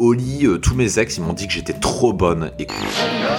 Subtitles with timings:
[0.00, 2.52] Lit, euh, tous mes ex, ils m'ont dit que j'étais trop bonne.
[2.60, 2.68] Et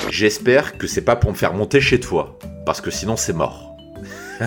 [0.10, 3.78] j'espère que c'est pas pour me faire monter chez toi, parce que sinon c'est mort.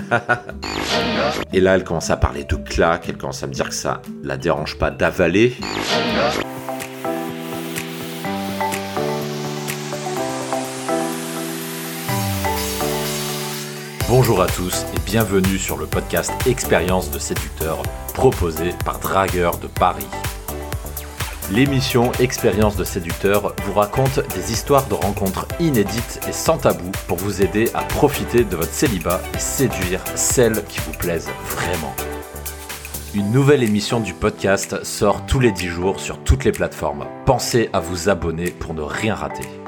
[1.54, 4.02] et là, elle commence à parler de claques, elle commence à me dire que ça
[4.22, 5.54] la dérange pas d'avaler.
[14.06, 17.80] Bonjour à tous et bienvenue sur le podcast Expérience de séducteur
[18.12, 20.06] proposé par Dragueur de Paris.
[21.50, 27.18] L'émission Expérience de séducteur vous raconte des histoires de rencontres inédites et sans tabou pour
[27.18, 31.94] vous aider à profiter de votre célibat et séduire celles qui vous plaisent vraiment.
[33.14, 37.06] Une nouvelle émission du podcast sort tous les 10 jours sur toutes les plateformes.
[37.26, 39.61] Pensez à vous abonner pour ne rien rater.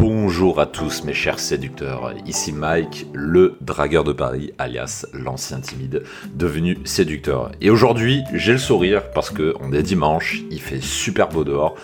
[0.00, 6.04] Bonjour à tous mes chers séducteurs, ici Mike, le dragueur de Paris, alias l'ancien timide,
[6.34, 7.50] devenu séducteur.
[7.60, 11.74] Et aujourd'hui, j'ai le sourire parce qu'on est dimanche, il fait super beau dehors,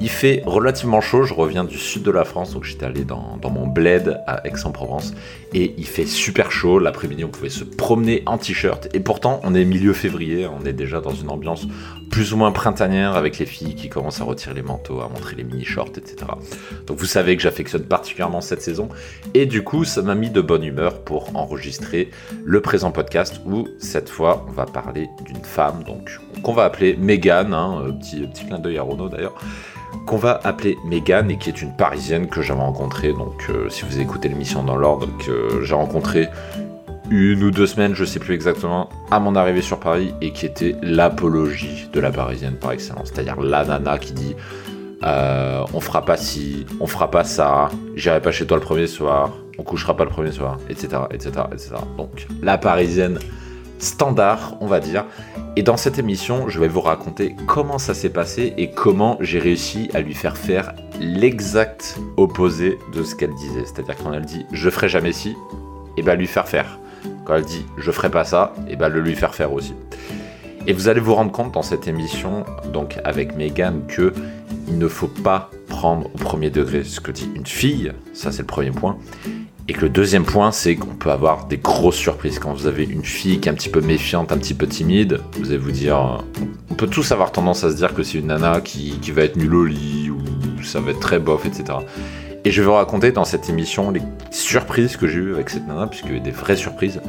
[0.00, 3.38] il fait relativement chaud, je reviens du sud de la France, donc j'étais allé dans,
[3.50, 5.14] mon bled à Aix-en-Provence,
[5.54, 9.54] et il fait super chaud, l'après-midi on pouvait se promener en t-shirt, et pourtant on
[9.54, 11.66] est milieu février, on est déjà dans une ambiance
[12.16, 15.36] plus ou moins printanière avec les filles qui commencent à retirer les manteaux, à montrer
[15.36, 16.16] les mini-shorts, etc.
[16.86, 18.88] Donc vous savez que j'affectionne particulièrement cette saison,
[19.34, 22.10] et du coup ça m'a mis de bonne humeur pour enregistrer
[22.42, 26.96] le présent podcast où cette fois on va parler d'une femme, donc qu'on va appeler
[26.96, 29.34] Megan, hein, petit, petit clin d'œil à Renault d'ailleurs
[30.06, 33.12] qu'on va appeler Megan et qui est une parisienne que j'avais rencontrée.
[33.12, 36.28] Donc, euh, si vous écoutez l'émission dans l'ordre, que j'ai rencontré
[37.10, 40.46] une ou deux semaines, je sais plus exactement, à mon arrivée sur Paris et qui
[40.46, 43.10] était l'apologie de la parisienne par excellence.
[43.12, 44.34] C'est-à-dire la nana qui dit
[45.04, 48.86] euh, on fera pas ci, on fera pas ça, j'irai pas chez toi le premier
[48.86, 51.02] soir, on couchera pas le premier soir, etc.
[51.10, 51.74] etc., etc.
[51.96, 53.18] Donc, la parisienne
[53.78, 55.04] standard, on va dire.
[55.56, 59.38] Et dans cette émission, je vais vous raconter comment ça s'est passé et comment j'ai
[59.38, 63.64] réussi à lui faire faire l'exact opposé de ce qu'elle disait.
[63.64, 65.36] C'est-à-dire quand elle dit je ferai jamais ci,
[65.96, 66.78] et ben lui faire faire.
[67.26, 69.74] Quand elle dit je ferai pas ça, et ben le lui faire faire aussi.
[70.66, 74.12] Et vous allez vous rendre compte dans cette émission, donc avec Megan, que
[74.68, 78.42] il ne faut pas prendre au premier degré ce que dit une fille, ça c'est
[78.42, 78.98] le premier point,
[79.68, 82.38] et que le deuxième point, c'est qu'on peut avoir des grosses surprises.
[82.38, 85.20] Quand vous avez une fille qui est un petit peu méfiante, un petit peu timide,
[85.38, 86.24] vous allez vous dire.
[86.70, 89.36] On peut tous avoir tendance à se dire que c'est une nana qui, va être
[89.36, 91.78] nulle au lit, ou ça va être très bof, etc.
[92.46, 95.66] Et je vais vous raconter dans cette émission les surprises que j'ai eues avec cette
[95.66, 97.00] nana, puisqu'il y a eu des vraies surprises.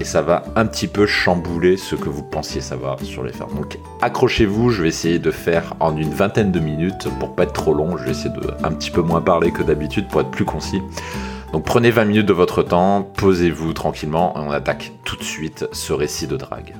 [0.00, 3.52] Et ça va un petit peu chambouler ce que vous pensiez savoir sur les femmes.
[3.56, 7.52] Donc accrochez-vous, je vais essayer de faire en une vingtaine de minutes pour pas être
[7.52, 7.96] trop long.
[7.96, 10.80] Je vais essayer de un petit peu moins parler que d'habitude pour être plus concis.
[11.52, 15.66] Donc prenez 20 minutes de votre temps, posez-vous tranquillement et on attaque tout de suite
[15.72, 16.76] ce récit de drague.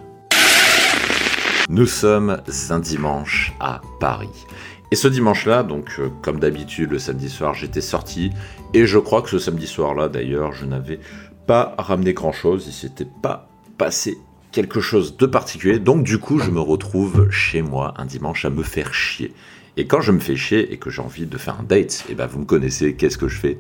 [1.69, 2.41] Nous sommes
[2.71, 4.47] un dimanche à Paris.
[4.93, 8.31] Et ce dimanche-là, donc euh, comme d'habitude le samedi soir, j'étais sorti
[8.73, 11.01] et je crois que ce samedi soir-là d'ailleurs, je n'avais
[11.47, 13.49] pas ramené grand-chose, il s'était pas
[13.79, 14.19] passé
[14.53, 15.79] quelque chose de particulier.
[15.79, 19.33] Donc du coup, je me retrouve chez moi un dimanche à me faire chier.
[19.77, 22.13] Et quand je me fais chier et que j'ai envie de faire un date, et
[22.13, 23.59] eh ben vous me connaissez, qu'est-ce que je fais?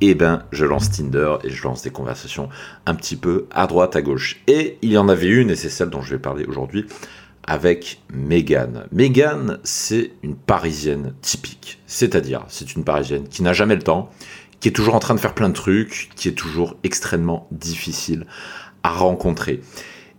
[0.00, 2.48] Eh ben je lance Tinder et je lance des conversations
[2.84, 4.42] un petit peu à droite, à gauche.
[4.46, 6.86] Et il y en avait une, et c'est celle dont je vais parler aujourd'hui,
[7.46, 8.86] avec Megan.
[8.92, 11.78] Megan, c'est une Parisienne typique.
[11.86, 14.10] C'est-à-dire, c'est une Parisienne qui n'a jamais le temps,
[14.60, 18.26] qui est toujours en train de faire plein de trucs, qui est toujours extrêmement difficile
[18.82, 19.60] à rencontrer.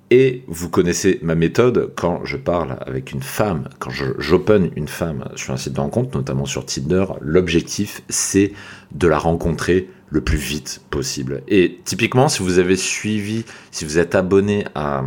[0.10, 5.28] Et vous connaissez ma méthode quand je parle avec une femme, quand j'open une femme
[5.36, 8.54] sur un site de rencontre, notamment sur Tinder, l'objectif c'est
[8.94, 11.44] de la rencontrer le plus vite possible.
[11.50, 15.04] Et typiquement, si vous avez suivi, si vous êtes abonné à,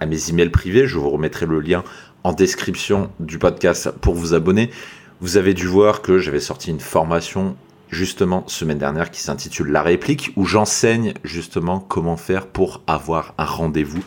[0.00, 1.84] à mes emails privés, je vous remettrai le lien
[2.24, 4.70] en description du podcast pour vous abonner.
[5.20, 7.54] Vous avez dû voir que j'avais sorti une formation
[7.90, 13.44] justement semaine dernière qui s'intitule La réplique où j'enseigne justement comment faire pour avoir un
[13.44, 14.02] rendez-vous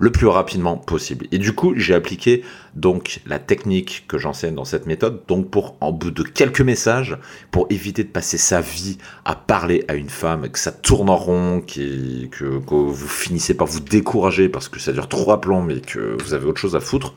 [0.00, 1.26] le plus rapidement possible.
[1.30, 2.42] Et du coup, j'ai appliqué
[2.74, 7.16] donc la technique que j'enseigne dans cette méthode, donc pour en bout de quelques messages,
[7.50, 11.16] pour éviter de passer sa vie à parler à une femme, que ça tourne en
[11.16, 16.16] rond, que, vous finissez par vous décourager parce que ça dure trois plans, mais que
[16.22, 17.14] vous avez autre chose à foutre.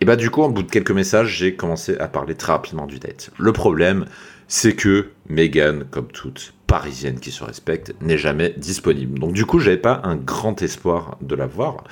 [0.00, 2.86] Et bah du coup, en bout de quelques messages, j'ai commencé à parler très rapidement
[2.86, 3.30] du date.
[3.38, 4.06] Le problème,
[4.48, 9.18] c'est que Megan, comme toute parisienne qui se respecte, n'est jamais disponible.
[9.18, 11.84] Donc du coup, j'avais pas un grand espoir de la voir.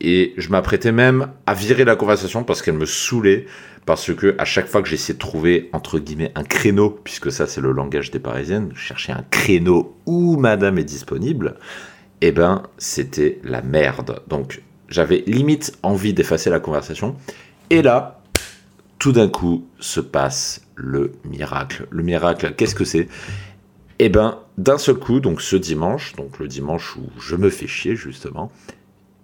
[0.00, 3.46] Et je m'apprêtais même à virer la conversation parce qu'elle me saoulait,
[3.84, 7.46] parce que à chaque fois que j'essayais de trouver entre guillemets un créneau, puisque ça
[7.46, 11.56] c'est le langage des parisiennes, chercher un créneau où madame est disponible,
[12.22, 14.22] eh ben c'était la merde.
[14.28, 17.16] Donc J'avais limite envie d'effacer la conversation.
[17.70, 18.20] Et là,
[18.98, 21.86] tout d'un coup, se passe le miracle.
[21.90, 23.08] Le miracle, qu'est-ce que c'est?
[24.02, 27.66] Eh ben, d'un seul coup, donc ce dimanche, donc le dimanche où je me fais
[27.66, 28.50] chier justement,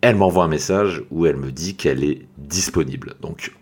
[0.03, 3.15] elle m'envoie un message où elle me dit qu'elle est disponible.
[3.23, 3.53] Donc,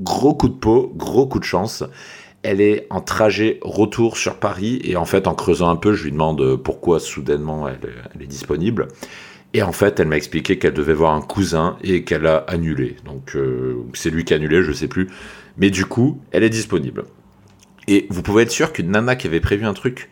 [0.00, 1.84] gros coup de peau, gros coup de chance.
[2.42, 6.04] Elle est en trajet retour sur Paris et en fait, en creusant un peu, je
[6.04, 7.80] lui demande pourquoi soudainement elle,
[8.18, 8.88] est disponible.
[9.52, 12.96] Et en fait, elle m'a expliqué qu'elle devait voir un cousin et qu'elle a annulé.
[13.04, 15.10] Donc, euh, c'est lui qui a annulé, je sais plus.
[15.58, 17.04] Mais du coup, elle est disponible.
[17.86, 20.08] Et vous pouvez être sûr qu'une nana qui avait prévu un truc,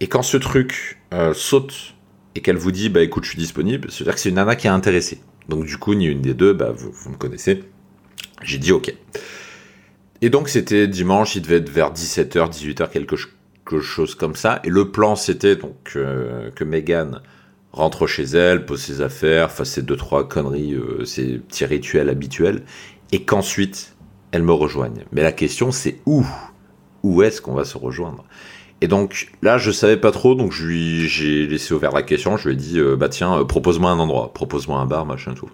[0.00, 1.94] et quand ce truc euh, saute
[2.34, 4.66] et qu'elle vous dit, bah écoute, je suis disponible, c'est-à-dire que c'est une nana qui
[4.66, 5.20] est intéressée.
[5.48, 7.64] Donc du coup, ni une des deux, bah vous, me connaissez.
[8.42, 8.94] J'ai dit ok.
[10.20, 13.16] Et donc c'était dimanche, il devait être vers 17h, 18h, quelque,
[13.80, 14.60] chose comme ça.
[14.64, 17.22] Et le plan, c'était donc euh, que Megan
[17.72, 22.08] rentre chez elle, pose ses affaires, fasse ses deux trois conneries, euh, ses petits rituels
[22.08, 22.62] habituels,
[23.12, 23.96] et qu'ensuite
[24.30, 25.04] elle me rejoigne.
[25.12, 26.24] Mais la question c'est où?
[27.02, 28.24] Où est-ce qu'on va se rejoindre?
[28.80, 32.36] Et donc là, je savais pas trop, donc j'ai laissé ouvert la question.
[32.36, 35.34] Je lui ai dit, euh, bah tiens, euh, propose-moi un endroit, propose-moi un bar, machin
[35.34, 35.50] tout.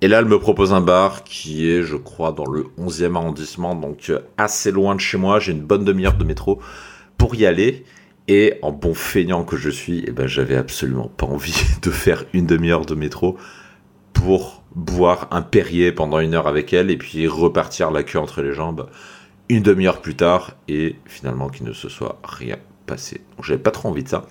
[0.00, 3.74] Et là, elle me propose un bar qui est, je crois, dans le 11e arrondissement,
[3.74, 5.40] donc euh, assez loin de chez moi.
[5.40, 6.60] J'ai une bonne demi-heure de métro
[7.18, 7.84] pour y aller.
[8.28, 12.24] Et en bon feignant que je suis, eh ben, j'avais absolument pas envie de faire
[12.32, 13.36] une demi-heure de métro
[14.12, 18.42] pour boire un Perrier pendant une heure avec elle et puis repartir la queue entre
[18.42, 18.88] les jambes
[19.56, 22.56] une demi-heure plus tard et finalement qu'il ne se soit rien
[22.86, 23.20] passé.
[23.36, 24.26] Donc j'avais pas trop envie de ça.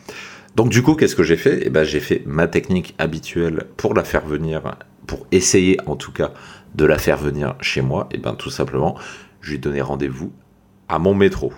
[0.56, 1.62] Donc du coup, qu'est-ce que j'ai fait?
[1.66, 4.62] Eh ben j'ai fait ma technique habituelle pour la faire venir,
[5.08, 6.34] pour essayer en tout cas
[6.76, 8.10] de la faire venir chez moi.
[8.12, 8.98] Et ben tout simplement,
[9.40, 10.32] je lui ai donné rendez-vous
[10.90, 11.54] à mon métro.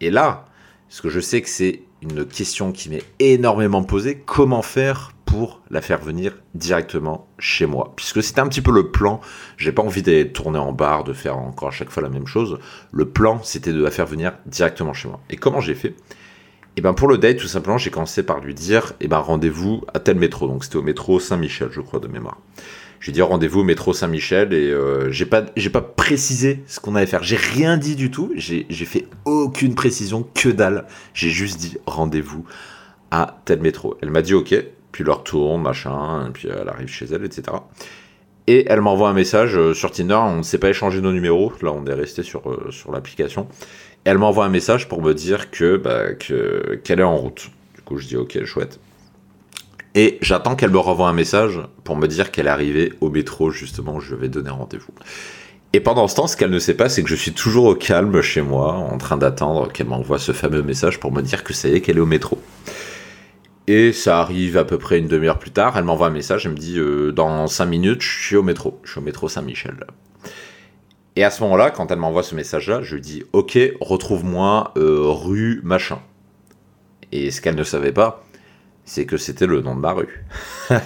[0.00, 0.46] Et là,
[0.88, 5.60] parce que je sais que c'est une question qui m'est énormément posée, comment faire pour
[5.70, 7.92] la faire venir directement chez moi.
[7.96, 9.20] Puisque c'était un petit peu le plan,
[9.58, 12.26] j'ai pas envie d'être tourné en bar, de faire encore à chaque fois la même
[12.26, 12.58] chose.
[12.92, 15.20] Le plan, c'était de la faire venir directement chez moi.
[15.28, 15.88] Et comment j'ai fait?
[16.78, 19.08] Et eh ben pour le date, tout simplement, j'ai commencé par lui dire, et eh
[19.08, 20.46] ben rendez-vous à tel métro.
[20.46, 22.38] Donc c'était au métro Saint-Michel, je crois, de mémoire.
[23.00, 26.94] J'ai dit rendez-vous au métro Saint-Michel et euh, j'ai pas j'ai pas précisé ce qu'on
[26.94, 27.22] allait faire.
[27.22, 28.32] J'ai rien dit du tout.
[28.36, 30.86] J'ai fait aucune précision, que dalle.
[31.14, 32.44] J'ai juste dit rendez-vous
[33.10, 33.96] à tel métro.
[34.02, 34.54] Elle m'a dit ok
[34.96, 37.58] puis leur tourne, machin, et puis elle arrive chez elle, etc.
[38.46, 41.52] Et elle m'envoie un message euh, sur Tinder, on ne s'est pas échangé nos numéros,
[41.60, 43.46] là on est resté sur, euh, sur l'application.
[44.04, 47.50] Elle m'envoie un message pour me dire que bah, qu'elle est en route.
[47.74, 48.80] Du coup je dis ok, chouette.
[49.94, 53.50] Et j'attends qu'elle me renvoie un message pour me dire qu'elle est arrivée au métro,
[53.50, 54.94] justement, où je vais donner rendez-vous.
[55.74, 57.74] Et pendant ce temps, ce qu'elle ne sait pas, c'est que je suis toujours au
[57.74, 61.52] calme chez moi, en train d'attendre qu'elle m'envoie ce fameux message pour me dire que
[61.52, 62.40] ça y est, qu'elle est au métro.
[63.68, 66.52] Et ça arrive à peu près une demi-heure plus tard, elle m'envoie un message, elle
[66.52, 69.84] me dit euh, dans 5 minutes, je suis au métro, je suis au métro Saint-Michel.
[71.16, 75.00] Et à ce moment-là, quand elle m'envoie ce message-là, je lui dis Ok, retrouve-moi euh,
[75.08, 75.98] rue machin.
[77.10, 78.24] Et ce qu'elle ne savait pas,
[78.84, 80.24] c'est que c'était le nom de ma rue.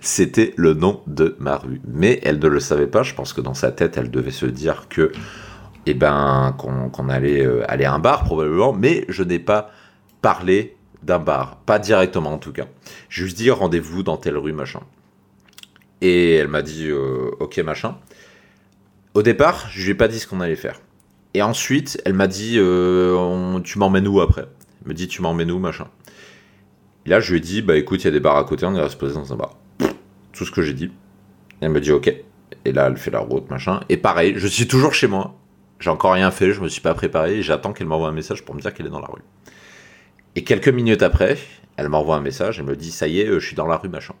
[0.00, 1.80] c'était le nom de ma rue.
[1.86, 4.46] Mais elle ne le savait pas, je pense que dans sa tête, elle devait se
[4.46, 5.12] dire que,
[5.86, 9.70] eh ben, qu'on allait euh, aller à un bar probablement, mais je n'ai pas
[10.22, 11.56] parlé d'un bar.
[11.66, 12.66] Pas directement en tout cas.
[13.08, 14.80] Juste dit rendez-vous dans telle rue, machin.
[16.00, 17.96] Et elle m'a dit euh, ok, machin.
[19.14, 20.80] Au départ, je lui ai pas dit ce qu'on allait faire.
[21.34, 24.46] Et ensuite, elle m'a dit euh, tu m'emmènes où après?
[24.82, 25.88] Elle me dit tu m'emmènes où, machin.
[27.06, 28.66] Et là, je lui ai dit bah écoute, il y a des bars à côté,
[28.66, 29.56] on ira se poser dans un bar.
[30.32, 30.90] Tout ce que j'ai dit.
[31.60, 32.12] elle me dit ok.
[32.64, 33.80] Et là, elle fait la route, machin.
[33.88, 35.36] Et pareil, je suis toujours chez moi.
[35.80, 37.42] J'ai encore rien fait, je me suis pas préparé.
[37.42, 39.22] J'attends qu'elle m'envoie un message pour me dire qu'elle est dans la rue.
[40.36, 41.38] Et quelques minutes après,
[41.76, 43.76] elle m'envoie un message, elle me dit ça y est, euh, je suis dans la
[43.76, 44.14] rue machin.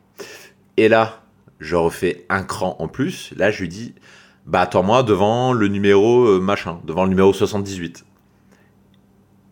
[0.76, 1.22] Et là,
[1.60, 3.32] je refais un cran en plus.
[3.36, 3.94] Là, je lui dis
[4.46, 8.04] bah attends-moi devant le numéro euh, machin, devant le numéro 78.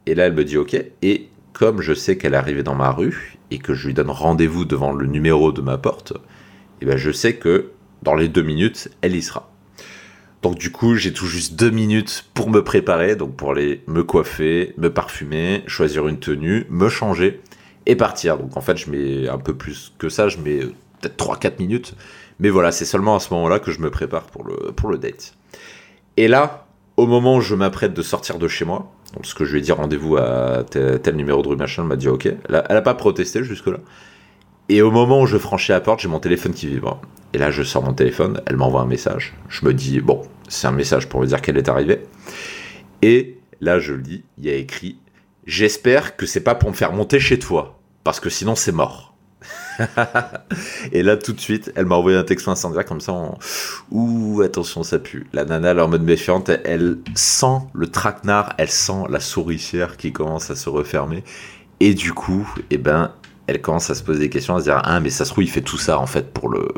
[0.07, 0.77] Et là, elle me dit ok.
[1.03, 4.11] Et comme je sais qu'elle est arrivée dans ma rue et que je lui donne
[4.11, 7.71] rendez-vous devant le numéro de ma porte, et eh ben je sais que
[8.03, 9.52] dans les deux minutes, elle y sera.
[10.43, 14.03] Donc du coup, j'ai tout juste deux minutes pour me préparer, donc pour aller me
[14.03, 17.41] coiffer, me parfumer, choisir une tenue, me changer
[17.87, 18.39] et partir.
[18.39, 20.61] Donc en fait, je mets un peu plus que ça, je mets
[21.01, 21.95] peut-être 3-4 minutes.
[22.41, 25.35] Mais voilà, c'est seulement à ce moment-là que je me prépare pour le, pour date.
[26.17, 29.45] Et là, au moment où je m'apprête de sortir de chez moi, donc ce que
[29.45, 32.27] je lui ai dit rendez-vous à tel, numéro de rue machin, elle m'a dit ok.
[32.27, 33.79] Elle n'a pas protesté jusque-là.
[34.69, 37.01] Et au moment où je franchis la porte, j'ai mon téléphone qui vibre.
[37.35, 39.35] Et là, je sors mon téléphone, elle m'envoie un message.
[39.49, 42.03] Je me dis, bon, c'est un message pour me dire qu'elle est arrivée.
[43.01, 44.99] Et là, je lis, il y a écrit
[45.45, 49.13] J'espère que c'est pas pour me faire monter chez toi, parce que sinon c'est mort.
[50.93, 53.13] et là, tout de suite, elle m'a envoyé un texte incendiaire comme ça.
[53.13, 53.39] En...
[53.91, 55.27] Ouh, attention, ça pue.
[55.33, 56.51] La nana, elle en mode méfiante.
[56.65, 61.25] Elle sent le traquenard, elle sent la souricière qui commence à se refermer.
[61.81, 63.13] Et du coup, eh ben,
[63.47, 65.45] elle commence à se poser des questions, à se dire Ah, mais ça se trouve,
[65.45, 66.69] il fait tout ça en fait pour le.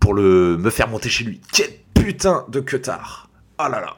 [0.00, 0.56] pour le.
[0.56, 1.40] me faire monter chez lui.
[1.52, 3.96] Quel putain de tard Oh là là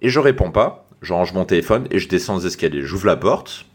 [0.00, 0.88] Et je réponds pas.
[1.00, 2.82] Je range mon téléphone et je descends les escaliers.
[2.82, 3.66] J'ouvre la porte.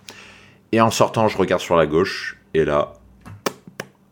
[0.72, 2.38] Et en sortant, je regarde sur la gauche.
[2.54, 2.94] Et là,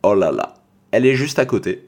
[0.08, 0.54] Oh là là.
[0.92, 1.88] Elle est juste à côté.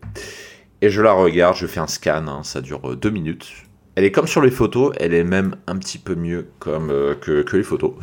[0.81, 3.47] Et je la regarde, je fais un scan, hein, ça dure euh, deux minutes.
[3.93, 7.13] Elle est comme sur les photos, elle est même un petit peu mieux comme, euh,
[7.13, 7.93] que, les photos.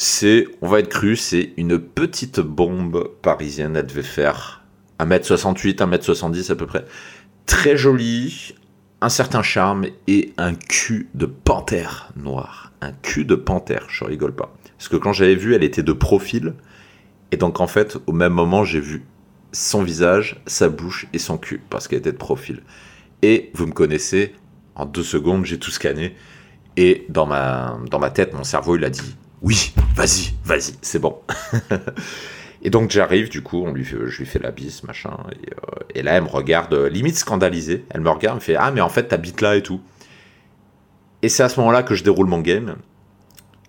[0.00, 3.74] C'est, on va être cru, c'est une petite bombe parisienne.
[3.74, 4.64] Elle devait faire
[5.00, 6.84] 1m68, 1m70 à peu près.
[7.46, 8.54] Très jolie,
[9.00, 12.72] un certain charme et un cul de panthère noire.
[12.80, 14.54] Un cul de panthère, je rigole pas.
[14.76, 16.54] Parce que quand j'avais vu, elle était de profil.
[17.32, 19.02] Et donc en fait, au même moment, j'ai vu
[19.50, 22.62] son visage, sa bouche et son cul, parce qu'elle était de profil.
[23.22, 24.32] Et vous me connaissez,
[24.76, 26.14] en deux secondes, j'ai tout scanné.
[26.76, 30.98] Et dans ma, dans ma tête, mon cerveau, il a dit Oui, vas-y, vas-y, c'est
[30.98, 31.18] bon.
[32.62, 35.16] et donc j'arrive, du coup, on lui je lui fais la bise, machin.
[35.32, 37.84] Et, euh, et, là, elle me regarde, euh, limite scandalisée.
[37.90, 39.80] Elle me regarde, me fait Ah, mais en fait, t'habites là et tout.
[41.22, 42.76] Et c'est à ce moment-là que je déroule mon game.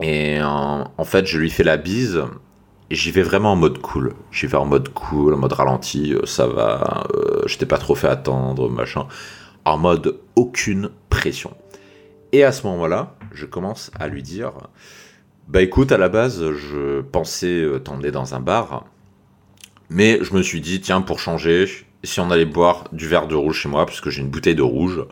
[0.01, 2.23] Et en fait, je lui fais la bise
[2.91, 4.13] j'y vais vraiment en mode cool.
[4.31, 7.77] J'y vais en mode cool, en mode ralenti, euh, ça va, euh, je t'ai pas
[7.77, 9.07] trop fait attendre, machin.
[9.65, 11.55] En mode aucune pression.
[12.31, 14.51] Et à ce moment-là, je commence à lui dire
[15.49, 18.85] Bah écoute, à la base, je pensais euh, t'emmener dans un bar,
[19.89, 21.65] mais je me suis dit, tiens, pour changer,
[22.03, 24.61] si on allait boire du verre de rouge chez moi, puisque j'ai une bouteille de
[24.61, 25.03] rouge,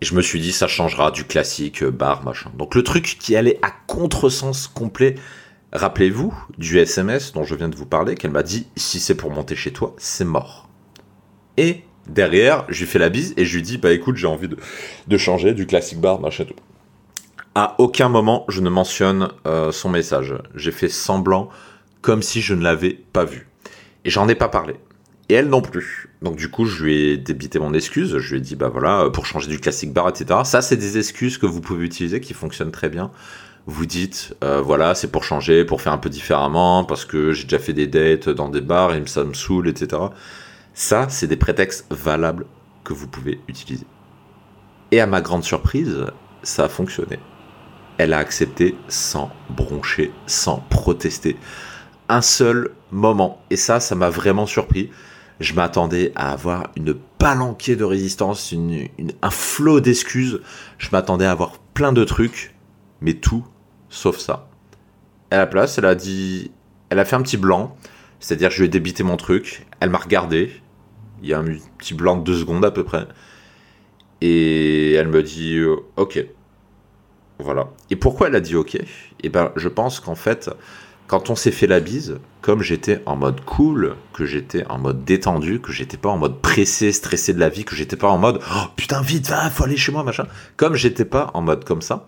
[0.00, 2.50] et je me suis dit, ça changera du classique bar, machin.
[2.56, 5.16] Donc le truc qui allait à contresens complet
[5.72, 9.30] Rappelez-vous du SMS dont je viens de vous parler, qu'elle m'a dit si c'est pour
[9.30, 10.70] monter chez toi, c'est mort.
[11.58, 14.48] Et derrière, je lui fais la bise et je lui dis bah écoute, j'ai envie
[14.48, 16.46] de, changer du classic bar, machin.
[17.58, 20.34] À aucun moment je ne mentionne euh, son message.
[20.54, 21.48] J'ai fait semblant
[22.02, 23.48] comme si je ne l'avais pas vu.
[24.04, 24.74] Et j'en ai pas parlé.
[25.30, 26.10] Et elle non plus.
[26.20, 28.18] Donc du coup, je lui ai débité mon excuse.
[28.18, 30.40] Je lui ai dit, bah voilà, pour changer du classic bar, etc.
[30.44, 33.10] Ça, c'est des excuses que vous pouvez utiliser qui fonctionnent très bien
[33.68, 37.44] vous dites euh, voilà c'est pour changer, pour faire un peu différemment, parce que j'ai
[37.44, 40.02] déjà fait des dates dans des bars et ça me saoule, etc.
[40.74, 42.44] Ça, c'est des prétextes valables
[42.84, 43.86] que vous pouvez utiliser.
[44.92, 46.04] Et à ma grande surprise,
[46.42, 47.18] ça a fonctionné.
[47.98, 51.36] Elle a accepté sans broncher, sans protester.
[52.08, 53.42] Un seul moment.
[53.50, 54.90] Et ça, ça m'a vraiment surpris.
[55.40, 58.54] Je m'attendais à avoir une palanquée de résistance,
[59.22, 60.40] un flot d'excuses.
[60.78, 62.54] Je m'attendais à avoir plein de trucs,
[63.00, 63.44] mais tout
[63.88, 64.48] sauf ça.
[65.30, 66.50] À la place, elle a dit,
[66.90, 67.76] elle a fait un petit blanc,
[68.20, 70.52] c'est-à-dire je lui ai débité mon truc, elle m'a regardé,
[71.22, 71.44] il y a un
[71.78, 73.06] petit blanc de deux secondes à peu près,
[74.20, 76.24] et elle me dit euh, ok.
[77.38, 77.68] Voilà.
[77.90, 78.78] Et pourquoi elle a dit ok?
[79.22, 80.50] Eh ben, je pense qu'en fait,
[81.06, 85.04] quand on s'est fait la bise, comme j'étais en mode cool, que j'étais en mode
[85.04, 88.18] détendu, que j'étais pas en mode pressé, stressé de la vie, que j'étais pas en
[88.18, 90.26] mode oh, putain vite, va, faut aller chez moi, machin.
[90.56, 92.06] Comme j'étais pas en mode comme ça,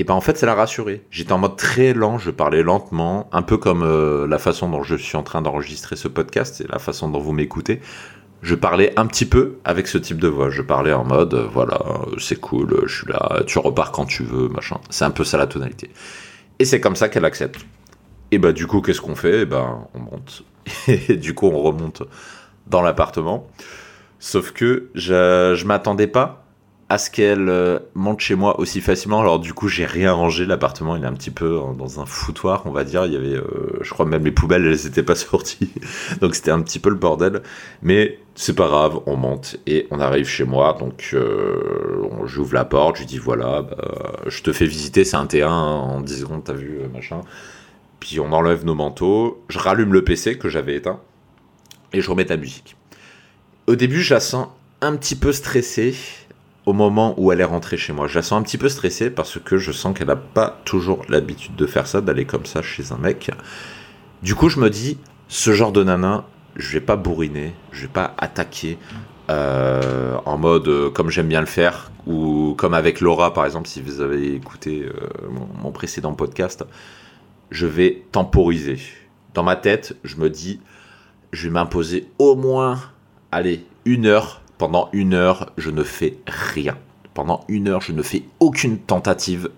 [0.00, 1.04] et ben en fait, ça l'a rassuré.
[1.10, 4.82] J'étais en mode très lent, je parlais lentement, un peu comme euh, la façon dont
[4.82, 7.80] je suis en train d'enregistrer ce podcast et la façon dont vous m'écoutez.
[8.44, 10.50] Je parlais un petit peu avec ce type de voix.
[10.50, 11.80] Je parlais en mode, euh, voilà,
[12.18, 14.76] c'est cool, je suis là, tu repars quand tu veux, machin.
[14.90, 15.90] C'est un peu ça la tonalité.
[16.58, 17.64] Et c'est comme ça qu'elle accepte.
[18.32, 19.40] Et bah du coup, qu'est-ce qu'on fait?
[19.40, 20.44] Et ben on monte.
[20.88, 22.02] Et du coup, on remonte
[22.66, 23.48] dans l'appartement.
[24.18, 26.43] Sauf que je m'attendais pas
[26.94, 29.20] à qu'elle euh, monte chez moi aussi facilement.
[29.20, 30.46] Alors du coup, j'ai rien rangé.
[30.46, 33.04] L'appartement, il est un petit peu dans un foutoir, on va dire.
[33.06, 35.72] Il y avait, euh, je crois même les poubelles, elles n'étaient pas sorties.
[36.20, 37.42] Donc c'était un petit peu le bordel.
[37.82, 40.76] Mais c'est pas grave, on monte et on arrive chez moi.
[40.78, 45.26] Donc euh, j'ouvre la porte, je dis voilà, bah, je te fais visiter, c'est un
[45.26, 47.20] T1 en 10 secondes, t'as vu, machin.
[47.98, 49.42] Puis on enlève nos manteaux.
[49.48, 51.00] Je rallume le PC que j'avais éteint
[51.92, 52.76] et je remets la musique.
[53.66, 54.48] Au début, je la sens
[54.80, 55.94] un petit peu stressée
[56.66, 58.06] au moment où elle est rentrée chez moi.
[58.06, 61.04] Je la sens un petit peu stressée parce que je sens qu'elle n'a pas toujours
[61.08, 63.30] l'habitude de faire ça, d'aller comme ça chez un mec.
[64.22, 66.24] Du coup, je me dis, ce genre de nana,
[66.56, 68.78] je vais pas bourriner, je vais pas attaquer
[69.30, 73.68] euh, en mode euh, comme j'aime bien le faire, ou comme avec Laura par exemple,
[73.68, 75.28] si vous avez écouté euh,
[75.62, 76.64] mon, précédent podcast,
[77.50, 78.78] je vais temporiser.
[79.32, 80.60] Dans ma tête, je me dis,
[81.32, 82.80] je vais m'imposer au moins,
[83.32, 86.78] allez, une heure pendant une heure, je ne fais rien.
[87.12, 89.50] Pendant une heure, je ne fais aucune tentative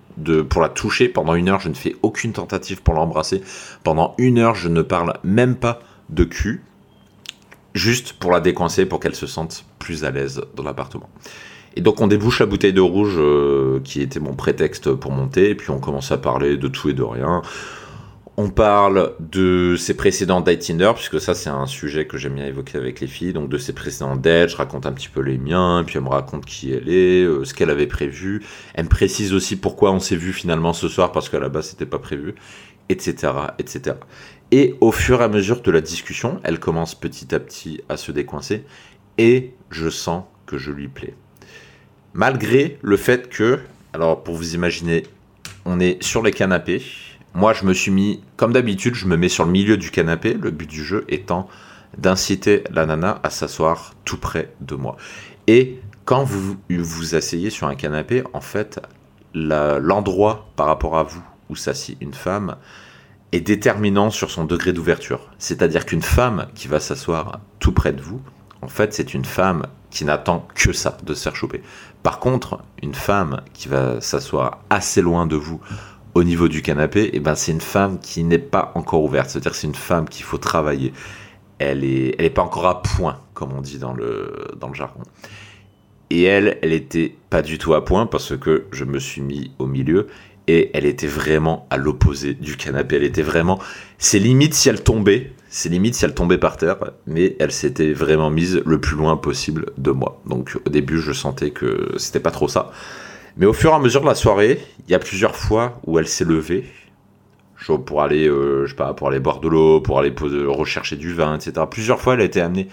[0.48, 1.08] pour la toucher.
[1.08, 3.40] Pendant une heure, je ne fais aucune tentative pour l'embrasser.
[3.84, 6.64] Pendant une heure, je ne parle même pas de cul.
[7.72, 11.08] juste pour la décoincer, pour qu'elle se sente plus à l'aise dans l'appartement.
[11.76, 15.50] Et donc on débouche la bouteille de rouge euh, qui était mon prétexte pour monter,
[15.50, 17.42] et puis on commence à parler de tout et de rien.
[18.38, 22.45] On parle de ses précédents dates Tinder, puisque ça c'est un sujet que j'aime bien
[22.45, 25.38] évoquer avec les filles, donc de ses précédents dates, je raconte un petit peu les
[25.38, 28.45] miens, puis elle me raconte qui elle est, euh, ce qu'elle avait prévu.
[28.75, 31.69] Elle me précise aussi pourquoi on s'est vu finalement ce soir, parce qu'à la base
[31.69, 32.35] c'était pas prévu,
[32.90, 33.97] etc., etc.
[34.50, 37.97] Et au fur et à mesure de la discussion, elle commence petit à petit à
[37.97, 38.64] se décoincer,
[39.16, 41.14] et je sens que je lui plais.
[42.12, 43.61] Malgré le fait que,
[43.95, 45.05] alors pour vous imaginer,
[45.64, 46.83] on est sur les canapés.
[47.37, 50.33] Moi, je me suis mis, comme d'habitude, je me mets sur le milieu du canapé.
[50.33, 51.50] Le but du jeu étant
[51.99, 54.97] d'inciter la nana à s'asseoir tout près de moi.
[55.47, 58.81] Et quand vous vous asseyez sur un canapé, en fait,
[59.35, 62.57] l'endroit par rapport à vous où s'assied une femme
[63.33, 65.28] est déterminant sur son degré d'ouverture.
[65.38, 68.23] C'est-à-dire qu'une femme qui va s'asseoir tout près de vous,
[68.62, 71.61] en fait, c'est une femme qui n'attend que ça, de se faire choper.
[72.02, 75.61] Par contre, une femme qui va s'asseoir assez loin de vous
[76.16, 79.28] au niveau du canapé, et eh ben c'est une femme qui n'est pas encore ouverte.
[79.28, 80.94] C'est-à-dire c'est une femme qu'il faut travailler.
[81.58, 84.75] Elle est, elle est pas encore à point, comme on dit dans le, dans le
[84.75, 85.02] jargon.
[86.08, 89.50] Et elle, elle était pas du tout à point parce que je me suis mis
[89.58, 90.06] au milieu
[90.46, 92.96] et elle était vraiment à l'opposé du canapé.
[92.96, 93.58] Elle était vraiment.
[93.99, 97.92] C'est limite si elle tombait, c'est limite si elle tombait par terre, mais elle s'était
[97.92, 100.23] vraiment mise le plus loin possible de moi.
[100.25, 102.73] Donc au début, je sentais que c'était pas trop ça.
[103.37, 105.99] Mais au fur et à mesure de la soirée, il y a plusieurs fois où
[105.99, 106.64] elle s'est levée.
[107.85, 110.14] Pour aller, euh, je sais pas, pour aller boire de l'eau, pour aller
[110.47, 111.66] rechercher du vin, etc.
[111.69, 112.69] Plusieurs fois, elle a été amenée,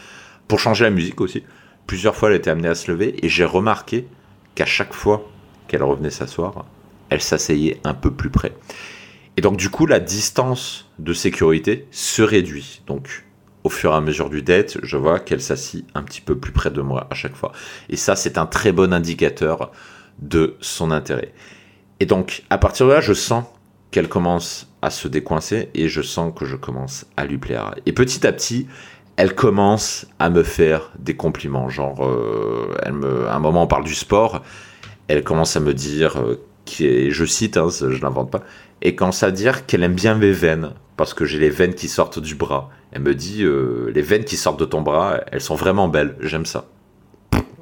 [0.48, 1.44] pour changer la musique aussi,
[1.88, 3.16] plusieurs fois, elle a été amenée à se lever.
[3.26, 4.08] Et j'ai remarqué
[4.54, 5.28] qu'à chaque fois
[5.68, 6.66] qu'elle revenait s'asseoir,
[7.10, 8.54] elle s'asseyait un peu plus près.
[9.36, 12.82] Et donc du coup, la distance de sécurité se réduit.
[12.86, 13.26] Donc
[13.64, 16.52] au fur et à mesure du date, je vois qu'elle s'assit un petit peu plus
[16.52, 17.52] près de moi à chaque fois.
[17.90, 19.72] Et ça, c'est un très bon indicateur
[20.20, 21.34] de son intérêt.
[22.00, 23.46] Et donc, à partir de là, je sens
[23.92, 27.76] qu'elle commence à se décoincer et je sens que je commence à lui plaire.
[27.86, 28.68] Et petit à petit,
[29.16, 31.70] elle commence à me faire des compliments.
[31.70, 34.42] Genre, euh, elle me, à un moment, on parle du sport.
[35.08, 36.44] Elle commence à me dire euh,
[36.80, 38.44] je cite, hein, je l'invente pas,
[38.82, 41.88] et commence à dire qu'elle aime bien mes veines, parce que j'ai les veines qui
[41.88, 42.70] sortent du bras.
[42.92, 46.16] Elle me dit, euh, les veines qui sortent de ton bras, elles sont vraiment belles,
[46.20, 46.66] j'aime ça.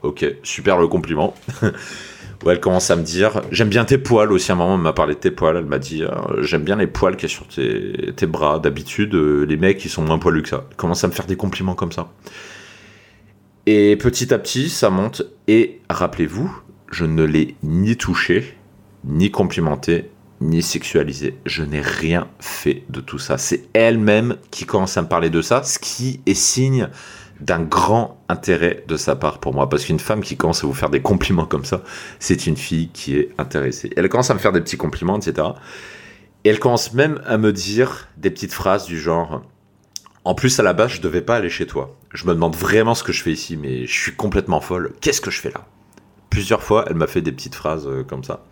[0.04, 1.34] Ok, super le compliment.
[2.50, 4.94] Elle commence à me dire, j'aime bien tes poils aussi, à un moment elle m'a
[4.94, 6.10] parlé de tes poils, elle m'a dit, euh,
[6.42, 9.84] j'aime bien les poils qu'il y a sur tes, tes bras, d'habitude euh, les mecs
[9.86, 10.66] ils sont moins poilus que ça.
[10.70, 12.12] Elle commence à me faire des compliments comme ça.
[13.68, 16.52] Et petit à petit, ça monte, et rappelez-vous,
[16.92, 18.58] je ne l'ai ni touché,
[19.06, 20.10] ni complimenté,
[20.42, 21.38] ni sexualisé.
[21.46, 23.38] Je n'ai rien fait de tout ça.
[23.38, 26.90] C'est elle-même qui commence à me parler de ça, ce qui est signe
[27.42, 29.70] d'un grand intérêt de sa part pour moi.
[29.70, 31.82] Parce qu'une femme qui commence à vous faire des compliments comme ça,
[32.20, 33.92] c'est une fille qui est intéressée.
[33.98, 35.50] Elle commence à me faire des petits compliments, etc.
[36.44, 39.44] Et elle commence même à me dire des petites phrases du genre
[40.24, 41.98] En plus, à la base, je devais pas aller chez toi.
[42.14, 44.94] Je me demande vraiment ce que je fais ici, mais je suis complètement folle.
[45.02, 45.66] Qu'est-ce que je fais là?
[46.30, 48.46] Plusieurs fois, elle m'a fait des petites phrases euh, comme ça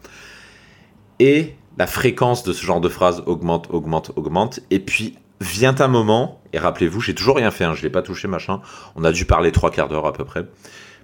[1.20, 4.62] et la fréquence de ce genre de phrase augmente, augmente, augmente.
[4.72, 7.90] Et puis vient un moment, et rappelez-vous, j'ai toujours rien fait, hein, je ne l'ai
[7.90, 8.62] pas touché, machin.
[8.96, 10.46] On a dû parler trois quarts d'heure à peu près.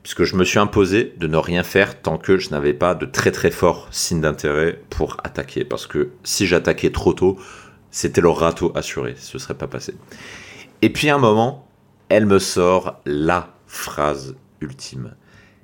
[0.01, 3.05] Puisque je me suis imposé de ne rien faire tant que je n'avais pas de
[3.05, 5.65] très très fort signe d'intérêt pour attaquer.
[5.65, 7.37] Parce que si j'attaquais trop tôt,
[7.89, 9.95] c'était le râteau assuré, ce serait pas passé.
[10.81, 11.67] Et puis un moment,
[12.09, 15.15] elle me sort la phrase ultime.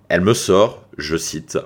[0.10, 1.58] Elle me sort, je cite,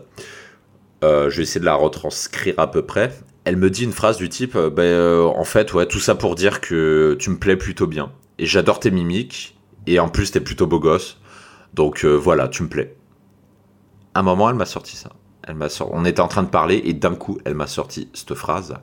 [1.04, 3.12] euh, je vais essayer de la retranscrire à peu près.
[3.46, 6.36] Elle me dit une phrase du type euh, euh, En fait, ouais, tout ça pour
[6.36, 8.12] dire que tu me plais plutôt bien.
[8.40, 9.58] Et j'adore tes mimiques.
[9.88, 11.20] Et en plus, t'es plutôt beau gosse.
[11.74, 12.96] Donc voilà, tu me plais.
[14.14, 15.12] À un moment, elle m'a sorti ça.
[15.44, 15.94] Elle m'a sorti...
[15.96, 18.76] On était en train de parler et d'un coup, elle m'a sorti cette phrase.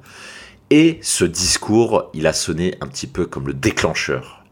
[0.70, 4.44] Et ce discours, il a sonné un petit peu comme le déclencheur.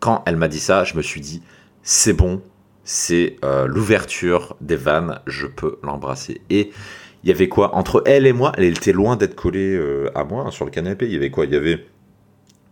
[0.00, 1.42] Quand elle m'a dit ça, je me suis dit
[1.82, 2.40] c'est bon,
[2.84, 3.36] c'est
[3.66, 6.40] l'ouverture des vannes, je peux l'embrasser.
[6.48, 6.72] Et
[7.24, 7.74] il y avait quoi?
[7.74, 10.70] Entre elle et moi, elle était loin d'être collée euh, à moi hein, sur le
[10.70, 11.06] canapé.
[11.06, 11.44] Il y avait quoi?
[11.44, 11.86] Il y avait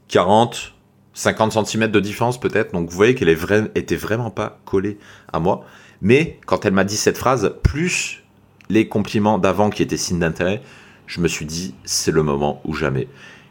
[0.08, 0.74] 40,
[1.14, 2.72] 50 cm de différence peut-être.
[2.72, 4.98] Donc vous voyez qu'elle était vraiment pas collée
[5.32, 5.64] à moi.
[6.02, 8.24] Mais quand elle m'a dit cette phrase, plus
[8.68, 10.62] les compliments d'avant qui étaient signes d'intérêt,
[11.06, 13.08] je me suis dit c'est le moment ou jamais.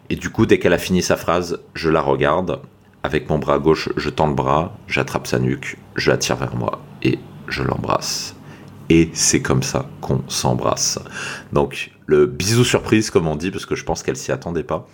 [0.10, 2.62] Et du coup, dès qu'elle a fini sa phrase, je la regarde.
[3.04, 6.56] Avec mon bras gauche, je tends le bras, j'attrape sa nuque, je la tire vers
[6.58, 8.36] moi et je l'embrasse
[8.89, 10.99] et c'est comme ça qu'on s'embrasse.
[11.54, 14.88] Donc le bisou surprise comme on dit parce que je pense qu'elle s'y attendait pas.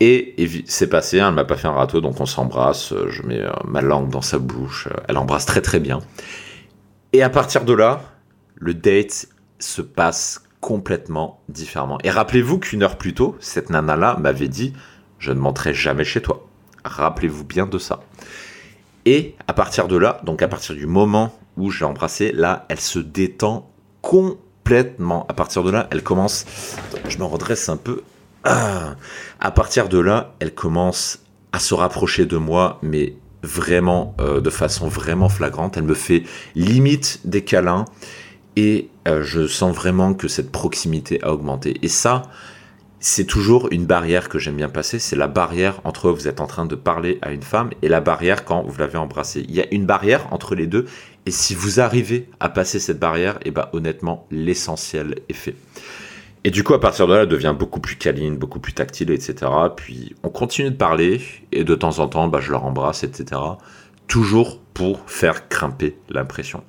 [0.00, 0.34] Et,
[0.66, 4.10] c'est passé, elle m'a pas fait un râteau, donc on s'embrasse, je mets ma langue
[4.10, 6.00] dans sa bouche, elle embrasse très très bien.
[7.12, 8.00] Et à partir de là,
[8.56, 9.28] le date
[9.60, 11.98] se passe complètement différemment.
[12.02, 14.72] Et rappelez-vous qu'une heure plus tôt, cette nana-là m'avait dit
[15.18, 16.46] Je ne monterai jamais chez toi.
[16.84, 18.00] Rappelez-vous bien de ça.
[19.04, 22.80] Et à partir de là, donc à partir du moment où j'ai embrassé, là, elle
[22.80, 23.70] se détend
[24.02, 25.26] complètement.
[25.28, 26.44] À partir de là, elle commence.
[27.08, 28.02] Je me redresse un peu.
[28.44, 28.96] Ah.
[29.40, 31.20] À partir de là, elle commence
[31.52, 35.76] à se rapprocher de moi, mais vraiment euh, de façon vraiment flagrante.
[35.76, 37.84] Elle me fait limite des câlins
[38.56, 41.78] et euh, je sens vraiment que cette proximité a augmenté.
[41.82, 42.22] Et ça,
[43.00, 46.46] c'est toujours une barrière que j'aime bien passer, c'est la barrière entre vous êtes en
[46.46, 49.44] train de parler à une femme et la barrière quand vous l'avez embrassée.
[49.46, 50.86] Il y a une barrière entre les deux
[51.26, 55.56] et si vous arrivez à passer cette barrière, et eh ben honnêtement, l'essentiel est fait.
[56.46, 59.10] Et du coup, à partir de là, elle devient beaucoup plus câline, beaucoup plus tactile,
[59.10, 59.50] etc.
[59.74, 63.40] Puis on continue de parler et de temps en temps, bah, je leur embrasse, etc.
[64.08, 66.62] Toujours pour faire grimper l'impression.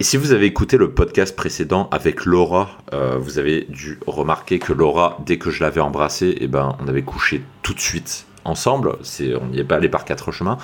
[0.00, 4.58] Et si vous avez écouté le podcast précédent avec Laura, euh, vous avez dû remarquer
[4.58, 8.26] que Laura, dès que je l'avais embrassée, eh ben, on avait couché tout de suite
[8.44, 8.96] ensemble.
[9.02, 10.58] C'est, on n'y est pas allé par quatre chemins.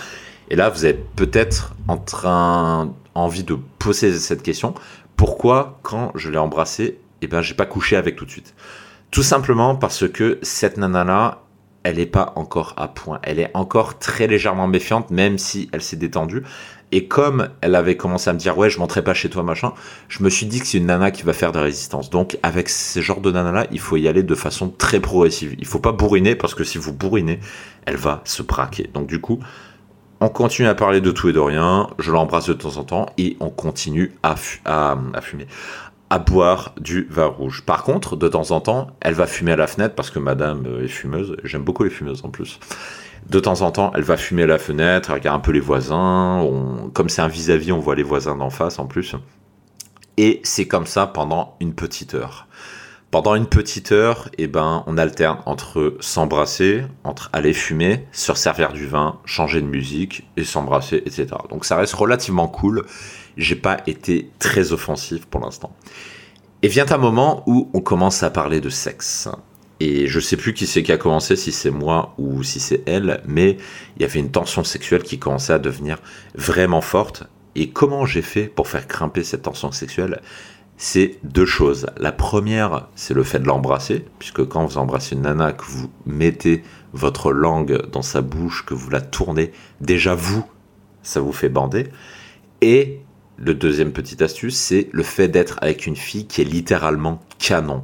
[0.51, 4.75] Et là, vous êtes peut-être en train, envie de poser cette question.
[5.17, 8.55] Pourquoi, quand je l'ai embrassée, eh ben, j'ai pas couché avec tout de suite?
[9.11, 11.43] Tout simplement parce que cette nana-là,
[11.83, 13.19] elle n'est pas encore à point.
[13.23, 16.43] Elle est encore très légèrement méfiante, même si elle s'est détendue.
[16.93, 19.73] Et comme elle avait commencé à me dire ouais je montrerai pas chez toi machin,
[20.09, 22.11] je me suis dit que c'est une nana qui va faire des résistances.
[22.11, 25.55] Donc avec ce genre de nana là, il faut y aller de façon très progressive.
[25.59, 27.41] Il faut pas bourriner parce que si vous bourrinez,
[27.87, 28.91] elle va se braquer.
[28.93, 29.41] Donc du coup,
[30.23, 31.89] on continue à parler de tout et de rien.
[31.99, 35.49] Je l'embrasse de temps en temps et on continue à, fumer
[36.11, 37.65] à boire du vin rouge.
[37.67, 40.65] Par contre, de temps en temps, elle va fumer à la fenêtre parce que madame
[40.81, 41.37] est fumeuse.
[41.43, 42.61] J'aime beaucoup les fumeuses en plus.
[43.29, 45.61] De temps en temps, elle va fumer à la fenêtre, elle regarde un peu les
[45.61, 46.49] voisins.
[46.95, 49.17] Comme c'est un vis-à-vis, on voit les voisins d'en face en plus.
[50.19, 52.47] Et c'est comme ça pendant une petite heure.
[53.13, 58.73] Pendant une petite heure, eh ben, on alterne entre s'embrasser, entre aller fumer, se servir
[58.73, 61.27] du vin, changer de musique et s'embrasser, etc.
[61.51, 62.87] Donc ça reste relativement cool
[63.37, 65.77] j'ai pas été très offensif pour l'instant.
[66.63, 69.29] Et vient un moment où on commence à parler de sexe.
[69.79, 72.83] Et je sais plus qui c'est qui a commencé, si c'est moi ou si c'est
[72.87, 73.59] elle, mais
[73.97, 75.99] il y avait une tension sexuelle qui commençait à devenir
[76.35, 77.25] vraiment forte.
[77.57, 80.23] Et comment j'ai fait pour faire grimper cette tension sexuelle?
[80.85, 81.87] C'est deux choses.
[81.97, 85.89] La première, c'est le fait de l'embrasser, puisque quand vous embrassez une nana, que vous
[86.07, 90.45] mettez votre langue dans sa bouche, que vous la tournez, déjà vous,
[91.05, 91.87] ça vous fait bander.
[92.63, 92.99] Et
[93.37, 97.81] le deuxième petite astuce, c'est le fait d'être avec une fille qui est littéralement canon.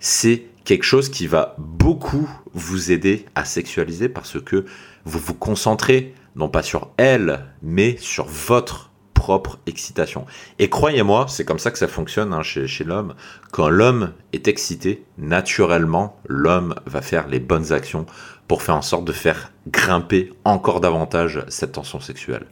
[0.00, 4.66] C'est quelque chose qui va beaucoup vous aider à sexualiser parce que
[5.04, 8.91] vous vous concentrez non pas sur elle, mais sur votre
[9.22, 10.26] propre excitation.
[10.58, 13.14] Et croyez-moi, c'est comme ça que ça fonctionne hein, chez, chez l'homme.
[13.52, 18.04] Quand l'homme est excité, naturellement, l'homme va faire les bonnes actions
[18.48, 22.46] pour faire en sorte de faire grimper encore davantage cette tension sexuelle.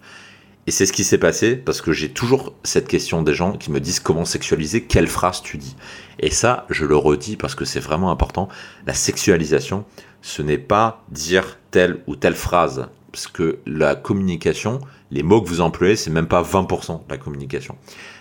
[0.68, 3.72] Et c'est ce qui s'est passé parce que j'ai toujours cette question des gens qui
[3.72, 5.74] me disent comment sexualiser, quelle phrase tu dis.
[6.20, 8.48] Et ça, je le redis parce que c'est vraiment important.
[8.86, 9.84] La sexualisation,
[10.22, 12.86] ce n'est pas dire telle ou telle phrase.
[13.10, 14.78] Parce que la communication,
[15.10, 17.76] les mots que vous employez, c'est même pas 20% de la communication.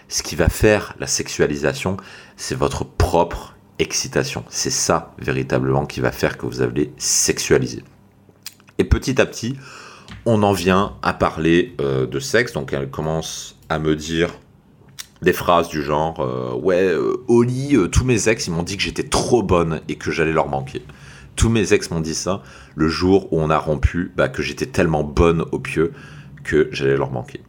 [0.08, 1.98] Ce qui va faire la sexualisation,
[2.36, 4.44] c'est votre propre excitation.
[4.50, 7.84] C'est ça véritablement qui va faire que vous allez sexualiser.
[8.78, 9.56] Et petit à petit,
[10.26, 12.54] on en vient à parler euh, de sexe.
[12.54, 14.30] Donc elle commence à me dire
[15.22, 18.84] des phrases du genre euh, ouais euh, lit tous mes ex ils m'ont dit que
[18.84, 20.82] j'étais trop bonne et que j'allais leur manquer
[21.36, 22.42] tous mes ex m'ont dit ça
[22.76, 25.92] le jour où on a rompu bah, que j'étais tellement bonne au pieu
[26.72, 27.42] j'allais leur manquer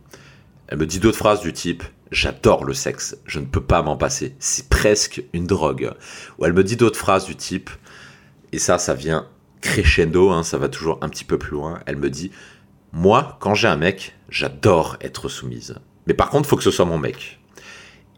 [0.69, 3.97] elle me dit d'autres phrases du type j'adore le sexe je ne peux pas m'en
[3.97, 5.93] passer c'est presque une drogue
[6.39, 7.71] ou elle me dit d'autres phrases du type
[8.53, 9.27] et ça ça vient
[9.61, 12.31] crescendo hein, ça va toujours un petit peu plus loin elle me dit
[12.93, 15.77] moi, quand j'ai un mec, j'adore être soumise.
[16.07, 17.39] Mais par contre, faut que ce soit mon mec.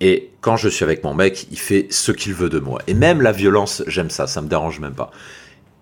[0.01, 2.81] Et quand je suis avec mon mec, il fait ce qu'il veut de moi.
[2.87, 5.11] Et même la violence, j'aime ça, ça me dérange même pas.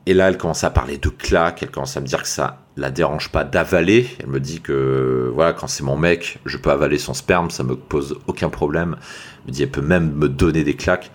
[0.06, 2.64] Et là, elle commence à parler de claques, elle commence à me dire que ça
[2.76, 4.08] la dérange pas d'avaler.
[4.18, 7.62] Elle me dit que voilà, quand c'est mon mec, je peux avaler son sperme, ça
[7.62, 8.96] me pose aucun problème.
[9.44, 11.10] Elle me dit, elle peut même me donner des claques.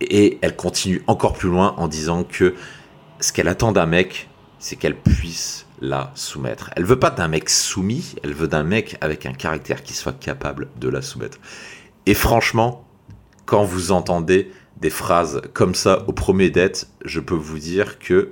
[0.00, 2.54] Et elle continue encore plus loin en disant que
[3.20, 6.70] ce qu'elle attend d'un mec, c'est qu'elle puisse la soumettre.
[6.76, 10.18] Elle veut pas d'un mec soumis, elle veut d'un mec avec un caractère qui soit
[10.18, 11.38] capable de la soumettre.
[12.04, 12.86] Et franchement,
[13.46, 18.30] quand vous entendez des phrases comme ça au premier date, je peux vous dire que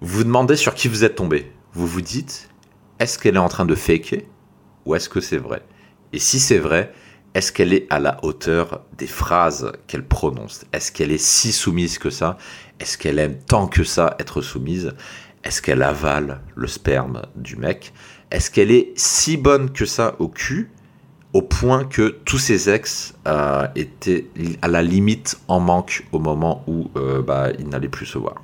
[0.00, 1.50] vous vous demandez sur qui vous êtes tombé.
[1.72, 2.48] Vous vous dites,
[2.98, 4.22] est-ce qu'elle est en train de faker
[4.84, 5.62] ou est-ce que c'est vrai?
[6.12, 6.92] Et si c'est vrai,
[7.34, 10.64] est-ce qu'elle est à la hauteur des phrases qu'elle prononce?
[10.72, 12.38] Est-ce qu'elle est si soumise que ça?
[12.80, 14.94] Est-ce qu'elle aime tant que ça être soumise?
[15.44, 17.92] Est-ce qu'elle avale le sperme du mec?
[18.30, 20.70] Est-ce qu'elle est si bonne que ça au cul?
[21.32, 24.26] Au point que tous ses ex euh, étaient
[24.62, 28.36] à la limite en manque au moment où euh, bah, ils n'allaient plus se voir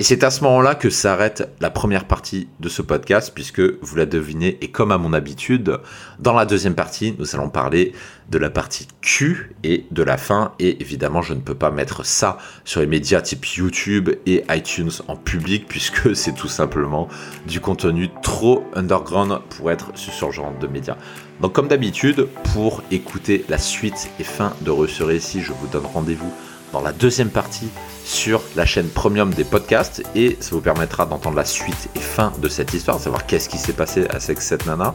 [0.00, 3.96] et c'est à ce moment-là que s'arrête la première partie de ce podcast, puisque vous
[3.96, 5.80] la devinez, et comme à mon habitude,
[6.20, 7.92] dans la deuxième partie, nous allons parler
[8.30, 10.52] de la partie Q et de la fin.
[10.60, 14.92] Et évidemment, je ne peux pas mettre ça sur les médias type YouTube et iTunes
[15.08, 17.08] en public, puisque c'est tout simplement
[17.48, 20.96] du contenu trop underground pour être sur ce genre de médias.
[21.40, 25.86] Donc comme d'habitude, pour écouter la suite et fin de ce récit, je vous donne
[25.86, 26.32] rendez-vous
[26.72, 27.68] dans la deuxième partie
[28.04, 32.32] sur la chaîne premium des podcasts et ça vous permettra d'entendre la suite et fin
[32.40, 34.94] de cette histoire, savoir qu'est-ce qui s'est passé avec cette nana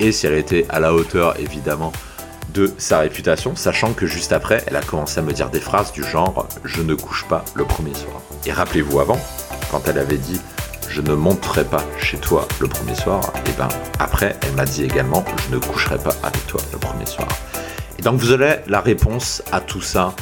[0.00, 1.92] et si elle était à la hauteur évidemment
[2.52, 5.92] de sa réputation, sachant que juste après, elle a commencé à me dire des phrases
[5.92, 8.22] du genre je ne couche pas le premier soir.
[8.46, 9.18] Et rappelez-vous avant,
[9.70, 10.40] quand elle avait dit
[10.94, 14.84] je ne monterai pas chez toi le premier soir, et ben après elle m'a dit
[14.84, 17.26] également je ne coucherai pas avec toi le premier soir.
[17.98, 20.14] Et donc vous aurez la réponse à tout ça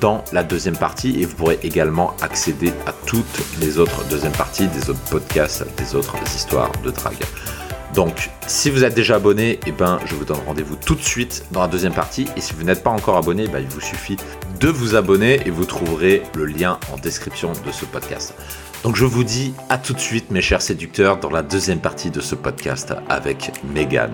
[0.00, 4.68] dans la deuxième partie et vous pourrez également accéder à toutes les autres deuxièmes parties
[4.68, 7.24] des autres podcasts, des autres histoires de drague.
[7.94, 11.44] Donc, si vous êtes déjà abonné, eh ben, je vous donne rendez-vous tout de suite
[11.50, 12.28] dans la deuxième partie.
[12.36, 14.16] Et si vous n'êtes pas encore abonné, ben, il vous suffit
[14.60, 18.34] de vous abonner et vous trouverez le lien en description de ce podcast.
[18.82, 22.10] Donc, je vous dis à tout de suite, mes chers séducteurs, dans la deuxième partie
[22.10, 24.12] de ce podcast avec Megan.